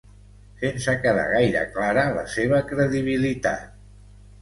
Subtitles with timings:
[0.61, 3.73] Sense quedar gaire clara la seva credibilitat.